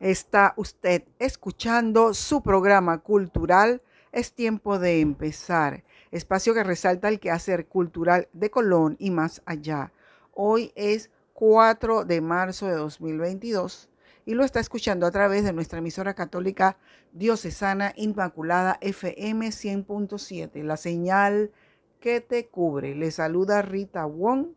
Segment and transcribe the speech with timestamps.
[0.00, 3.82] Está usted escuchando su programa cultural.
[4.12, 5.82] Es tiempo de empezar.
[6.12, 9.92] Espacio que resalta el quehacer cultural de Colón y más allá.
[10.32, 13.88] Hoy es 4 de marzo de 2022
[14.24, 16.76] y lo está escuchando a través de nuestra emisora católica
[17.12, 21.50] diocesana Inmaculada FM 100.7, la señal
[21.98, 22.94] que te cubre.
[22.94, 24.50] Le saluda Rita Wong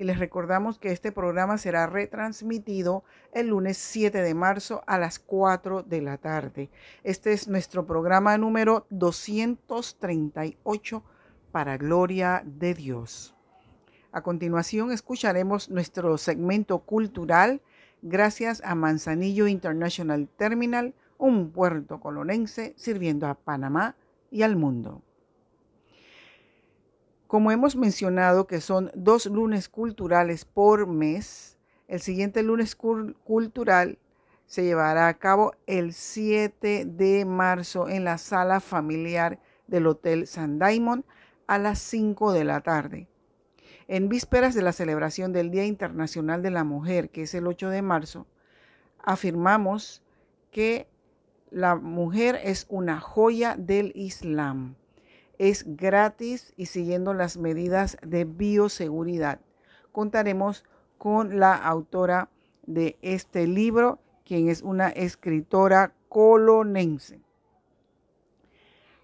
[0.00, 5.18] y les recordamos que este programa será retransmitido el lunes 7 de marzo a las
[5.18, 6.70] 4 de la tarde.
[7.04, 11.02] Este es nuestro programa número 238
[11.52, 13.34] para gloria de Dios.
[14.10, 17.60] A continuación escucharemos nuestro segmento cultural
[18.00, 23.96] gracias a Manzanillo International Terminal, un puerto colonense sirviendo a Panamá
[24.30, 25.02] y al mundo.
[27.30, 34.00] Como hemos mencionado que son dos lunes culturales por mes, el siguiente lunes cultural
[34.46, 39.38] se llevará a cabo el 7 de marzo en la sala familiar
[39.68, 41.04] del Hotel San Diamond
[41.46, 43.06] a las 5 de la tarde.
[43.86, 47.70] En vísperas de la celebración del Día Internacional de la Mujer, que es el 8
[47.70, 48.26] de marzo,
[48.98, 50.02] afirmamos
[50.50, 50.88] que
[51.52, 54.74] la mujer es una joya del Islam.
[55.40, 59.40] Es gratis y siguiendo las medidas de bioseguridad.
[59.90, 60.66] Contaremos
[60.98, 62.28] con la autora
[62.66, 67.22] de este libro, quien es una escritora colonense.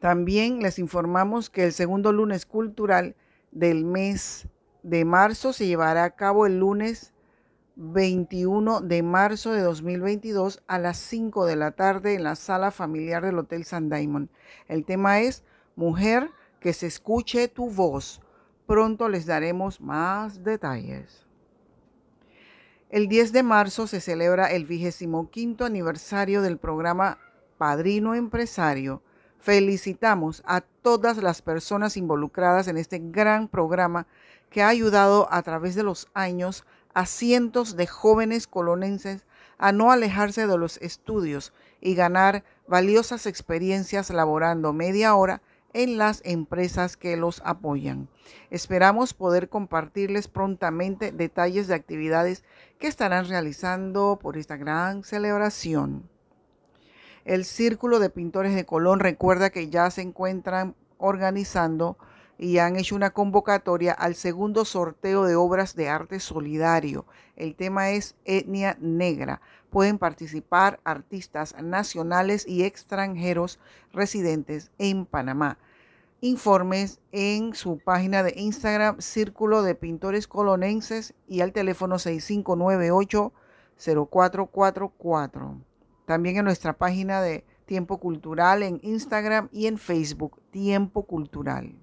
[0.00, 3.14] También les informamos que el segundo lunes cultural
[3.50, 4.48] del mes
[4.82, 7.12] de marzo se llevará a cabo el lunes
[7.76, 13.22] 21 de marzo de 2022 a las 5 de la tarde en la sala familiar
[13.22, 14.30] del Hotel San Diamond.
[14.66, 15.44] El tema es
[15.76, 18.20] Mujer, que se escuche tu voz.
[18.66, 21.26] Pronto les daremos más detalles.
[22.90, 27.18] El 10 de marzo se celebra el vigésimo quinto aniversario del programa
[27.56, 29.02] Padrino Empresario.
[29.38, 34.06] Felicitamos a todas las personas involucradas en este gran programa
[34.50, 39.24] que ha ayudado a través de los años a cientos de jóvenes colonenses
[39.56, 45.40] a no alejarse de los estudios y ganar valiosas experiencias laborando media hora
[45.72, 48.08] en las empresas que los apoyan.
[48.50, 52.44] Esperamos poder compartirles prontamente detalles de actividades
[52.78, 56.08] que estarán realizando por esta gran celebración.
[57.24, 61.96] El Círculo de Pintores de Colón recuerda que ya se encuentran organizando
[62.38, 67.06] y han hecho una convocatoria al segundo sorteo de obras de arte solidario.
[67.36, 69.40] El tema es etnia negra.
[69.70, 73.58] Pueden participar artistas nacionales y extranjeros
[73.92, 75.58] residentes en Panamá.
[76.20, 83.32] Informes en su página de Instagram Círculo de Pintores Colonenses y al teléfono 6598
[83.76, 85.56] 0444.
[86.06, 91.74] También en nuestra página de Tiempo Cultural en Instagram y en Facebook Tiempo Cultural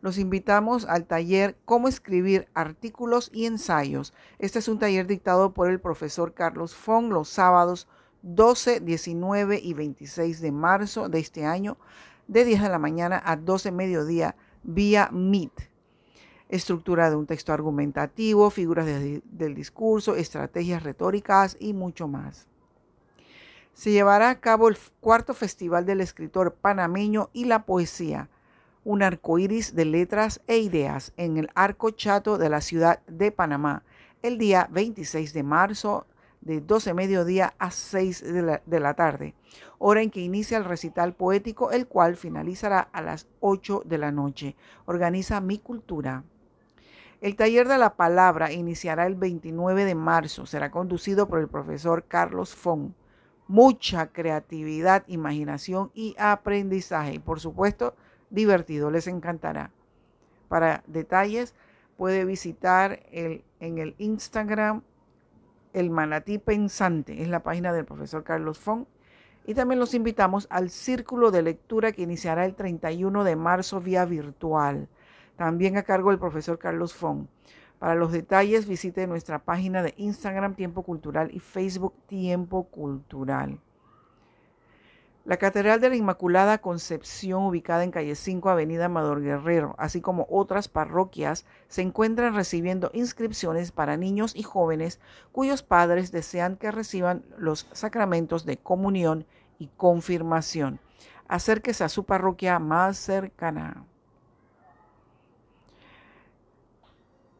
[0.00, 4.14] los invitamos al taller Cómo escribir artículos y ensayos.
[4.38, 7.88] Este es un taller dictado por el profesor Carlos Fong los sábados
[8.22, 11.76] 12, 19 y 26 de marzo de este año,
[12.26, 15.70] de 10 de la mañana a 12 mediodía, vía Meet.
[16.48, 22.46] Estructura de un texto argumentativo, figuras del discurso, estrategias retóricas y mucho más.
[23.74, 28.28] Se llevará a cabo el cuarto Festival del Escritor Panameño y la Poesía
[28.88, 33.30] un arco iris de letras e ideas en el Arco Chato de la ciudad de
[33.30, 33.82] Panamá
[34.22, 36.06] el día 26 de marzo
[36.40, 39.34] de 12 mediodía a 6 de la, de la, tarde,
[39.76, 44.10] hora en que inicia el recital poético, el cual finalizará a las 8 de la
[44.10, 44.56] noche.
[44.86, 46.24] Organiza Mi Cultura.
[47.20, 50.46] El taller de la palabra iniciará el 29 de marzo.
[50.46, 52.92] Será conducido por el profesor Carlos Fong.
[53.48, 57.14] Mucha creatividad, imaginación y aprendizaje.
[57.14, 57.94] Y por supuesto,
[58.30, 59.70] divertido, les encantará.
[60.48, 61.54] Para detalles
[61.96, 64.82] puede visitar en el Instagram
[65.72, 68.84] el Manatí Pensante, es la página del profesor Carlos Fong.
[69.46, 74.04] Y también los invitamos al círculo de lectura que iniciará el 31 de marzo vía
[74.04, 74.88] virtual,
[75.36, 77.26] también a cargo del profesor Carlos Fong.
[77.78, 83.58] Para los detalles visite nuestra página de Instagram Tiempo Cultural y Facebook Tiempo Cultural.
[85.28, 90.26] La Catedral de la Inmaculada Concepción, ubicada en calle 5, Avenida Amador Guerrero, así como
[90.30, 97.26] otras parroquias, se encuentran recibiendo inscripciones para niños y jóvenes cuyos padres desean que reciban
[97.36, 99.26] los sacramentos de comunión
[99.58, 100.80] y confirmación.
[101.28, 103.84] Acérquese a su parroquia más cercana.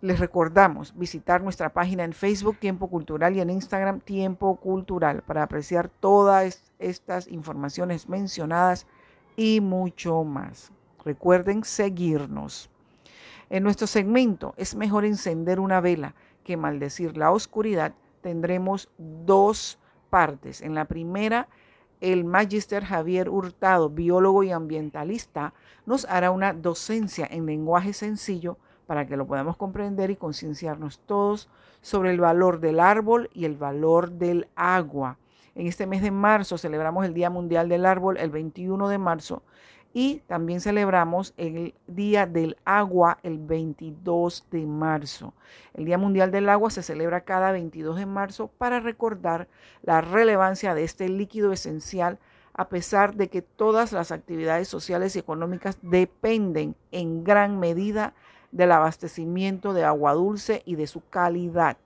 [0.00, 5.42] Les recordamos visitar nuestra página en Facebook Tiempo Cultural y en Instagram Tiempo Cultural para
[5.42, 8.86] apreciar todas estas informaciones mencionadas
[9.34, 10.70] y mucho más.
[11.04, 12.70] Recuerden seguirnos.
[13.50, 17.92] En nuestro segmento Es mejor encender una vela que maldecir la oscuridad.
[18.20, 19.80] Tendremos dos
[20.10, 20.62] partes.
[20.62, 21.48] En la primera,
[22.00, 25.54] el magister Javier Hurtado, biólogo y ambientalista,
[25.86, 31.50] nos hará una docencia en lenguaje sencillo para que lo podamos comprender y concienciarnos todos
[31.82, 35.18] sobre el valor del árbol y el valor del agua.
[35.54, 39.42] En este mes de marzo celebramos el Día Mundial del Árbol el 21 de marzo
[39.92, 45.34] y también celebramos el Día del Agua el 22 de marzo.
[45.74, 49.48] El Día Mundial del Agua se celebra cada 22 de marzo para recordar
[49.82, 52.18] la relevancia de este líquido esencial
[52.54, 58.14] a pesar de que todas las actividades sociales y económicas dependen en gran medida
[58.50, 61.76] del abastecimiento de agua dulce y de su calidad.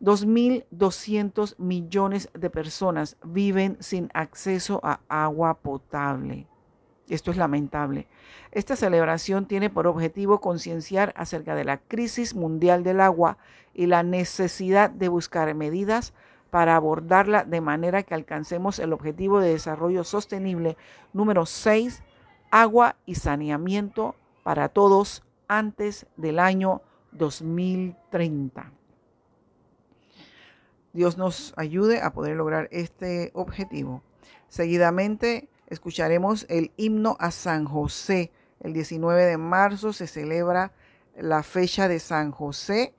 [0.00, 6.46] 2.200 millones de personas viven sin acceso a agua potable.
[7.08, 8.06] Esto es lamentable.
[8.52, 13.38] Esta celebración tiene por objetivo concienciar acerca de la crisis mundial del agua
[13.74, 16.12] y la necesidad de buscar medidas
[16.50, 20.76] para abordarla de manera que alcancemos el objetivo de desarrollo sostenible
[21.12, 22.02] número 6,
[22.50, 28.72] agua y saneamiento para todos antes del año 2030.
[30.92, 34.02] Dios nos ayude a poder lograr este objetivo.
[34.48, 38.32] Seguidamente escucharemos el himno a San José.
[38.60, 40.72] El 19 de marzo se celebra
[41.16, 42.94] la fecha de San José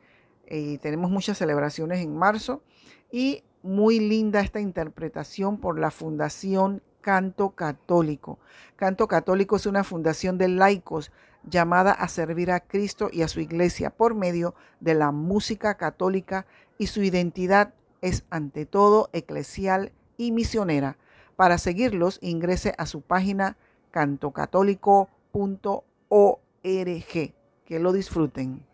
[0.50, 2.64] y tenemos muchas celebraciones en marzo
[3.12, 8.40] y muy linda esta interpretación por la Fundación Canto Católico.
[8.76, 11.12] Canto Católico es una fundación de laicos
[11.50, 16.46] llamada a servir a Cristo y a su iglesia por medio de la música católica
[16.78, 20.98] y su identidad es ante todo eclesial y misionera.
[21.36, 23.58] Para seguirlos ingrese a su página
[23.92, 26.30] cantocatólico.org.
[26.62, 28.66] Que lo disfruten.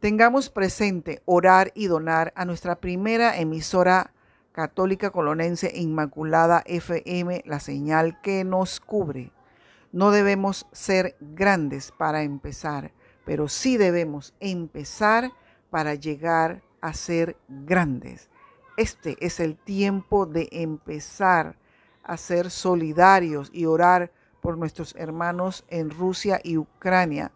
[0.00, 4.12] Tengamos presente orar y donar a nuestra primera emisora
[4.52, 9.32] católica colonense Inmaculada FM, la señal que nos cubre.
[9.92, 12.92] No debemos ser grandes para empezar,
[13.24, 15.32] pero sí debemos empezar
[15.70, 18.30] para llegar a ser grandes.
[18.76, 21.56] Este es el tiempo de empezar
[22.04, 27.32] a ser solidarios y orar por nuestros hermanos en Rusia y Ucrania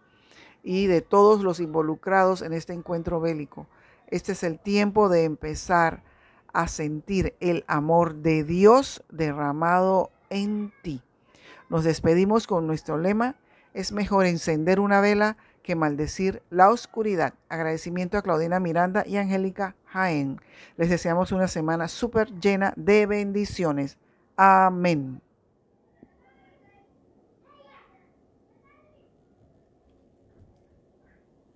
[0.63, 3.67] y de todos los involucrados en este encuentro bélico.
[4.07, 6.03] Este es el tiempo de empezar
[6.53, 11.03] a sentir el amor de Dios derramado en ti.
[11.75, 13.35] Nos despedimos con nuestro lema,
[13.73, 17.35] es mejor encender una vela que maldecir la oscuridad.
[17.49, 20.41] Agradecimiento a Claudina Miranda y Angélica Jaén.
[20.77, 23.99] Les deseamos una semana súper llena de bendiciones.
[24.37, 25.21] Amén.